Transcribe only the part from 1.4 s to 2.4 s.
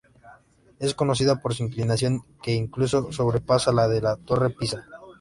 por su inclinación,